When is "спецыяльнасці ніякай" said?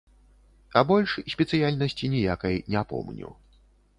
1.33-2.55